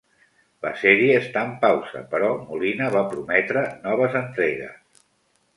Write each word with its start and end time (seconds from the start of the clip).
La 0.65 0.71
sèrie 0.83 1.17
està 1.23 1.43
en 1.49 1.51
pausa, 1.67 2.01
però 2.15 2.31
Molina 2.47 2.89
va 2.97 3.05
prometre 3.15 3.67
noves 3.87 4.21
entregues. 4.27 5.03